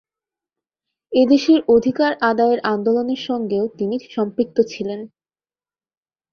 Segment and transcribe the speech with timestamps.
[1.11, 4.99] এ দেশের অধিকার আদায়ের আন্দোলনের সঙ্গেও তিনি সম্পৃক্ত ছিলেন।